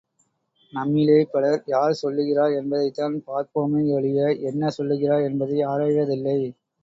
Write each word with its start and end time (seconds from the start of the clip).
நம்மிலே 0.73 1.17
பலர் 1.31 1.61
யார் 1.65 1.93
சொல்லுகிறார் 1.93 2.53
என்பதைத்தான் 2.53 3.15
பார்ப்போமேயொழிய, 3.27 4.19
என்ன 4.41 4.69
சொல்லுகிறார் 4.69 5.21
என்பதை 5.21 5.61
ஆராய்வதில்லை. 5.63 6.37